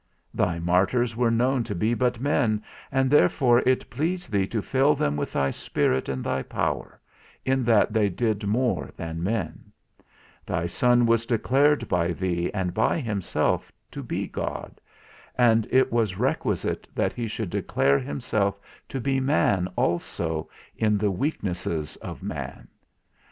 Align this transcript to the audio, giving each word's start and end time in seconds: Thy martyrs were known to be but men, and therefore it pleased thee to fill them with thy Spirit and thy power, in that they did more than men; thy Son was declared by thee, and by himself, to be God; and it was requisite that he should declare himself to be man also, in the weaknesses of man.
Thy 0.33 0.57
martyrs 0.57 1.15
were 1.15 1.29
known 1.29 1.63
to 1.65 1.75
be 1.75 1.93
but 1.93 2.19
men, 2.19 2.63
and 2.91 3.11
therefore 3.11 3.59
it 3.67 3.87
pleased 3.91 4.31
thee 4.31 4.47
to 4.47 4.59
fill 4.59 4.95
them 4.95 5.15
with 5.15 5.33
thy 5.33 5.51
Spirit 5.51 6.09
and 6.09 6.23
thy 6.23 6.41
power, 6.41 6.99
in 7.45 7.63
that 7.65 7.93
they 7.93 8.09
did 8.09 8.47
more 8.47 8.89
than 8.97 9.21
men; 9.21 9.71
thy 10.43 10.65
Son 10.65 11.05
was 11.05 11.27
declared 11.27 11.87
by 11.87 12.13
thee, 12.13 12.49
and 12.51 12.73
by 12.73 12.99
himself, 12.99 13.71
to 13.91 14.01
be 14.01 14.25
God; 14.25 14.81
and 15.37 15.67
it 15.69 15.91
was 15.91 16.17
requisite 16.17 16.87
that 16.95 17.13
he 17.13 17.27
should 17.27 17.51
declare 17.51 17.99
himself 17.99 18.59
to 18.89 18.99
be 18.99 19.19
man 19.19 19.67
also, 19.75 20.49
in 20.75 20.97
the 20.97 21.11
weaknesses 21.11 21.95
of 21.97 22.23
man. 22.23 22.67